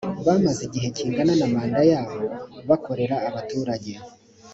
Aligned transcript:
bamaze 0.25 0.61
igihe 0.67 0.87
kingana 0.95 1.33
na 1.39 1.47
manda 1.53 1.81
yabo 1.91 2.17
bakorera 2.69 3.15
abaturage 3.29 3.93